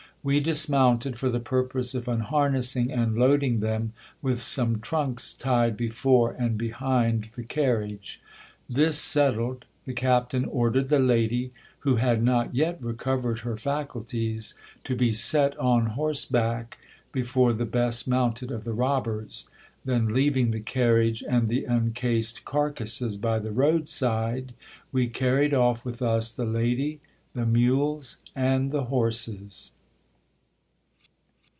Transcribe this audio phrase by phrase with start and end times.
[0.23, 6.33] We dismounted for the purpose of unharnessing and loading them with some trunks tied before
[6.37, 8.21] and behind the carriage.
[8.69, 14.53] This settled, the captain ordered the lady, who had not yet recovered her faculties,
[14.83, 16.77] to be set on horseback
[17.11, 19.47] before the best mounted of the robbers;
[19.83, 24.53] then, leaving the carriage and the uncased carcases by the road side,
[24.91, 26.99] we carried off with us the lady,
[27.33, 29.71] the mules, and the horses.